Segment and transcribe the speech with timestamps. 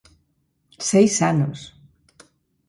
[0.89, 1.59] Seis anos.